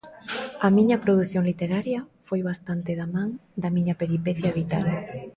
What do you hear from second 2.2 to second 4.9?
foi bastante da man da miña peripecia vital.